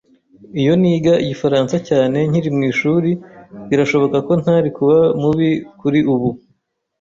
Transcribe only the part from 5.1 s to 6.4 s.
mubi kuri ubu.